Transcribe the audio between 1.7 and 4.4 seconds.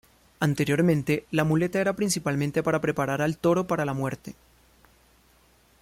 era principalmente para preparar al toro para la muerte.